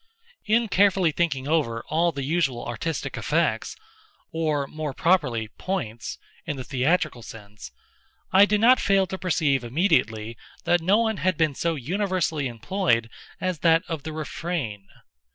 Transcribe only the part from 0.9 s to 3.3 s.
thinking over all the usual artistic